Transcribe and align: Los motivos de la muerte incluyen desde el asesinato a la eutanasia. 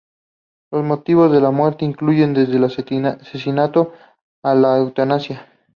Los 0.71 0.83
motivos 0.83 1.31
de 1.31 1.39
la 1.39 1.51
muerte 1.51 1.85
incluyen 1.85 2.33
desde 2.33 2.57
el 2.57 2.63
asesinato 2.63 3.93
a 4.41 4.55
la 4.55 4.77
eutanasia. 4.79 5.45